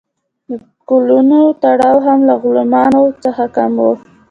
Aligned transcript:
د 0.49 0.51
کولونو 0.89 1.39
تړاو 1.63 1.97
هم 2.05 2.19
له 2.29 2.35
غلامانو 2.41 3.03
څخه 3.23 3.43
کم 3.55 3.71
و. 3.79 3.85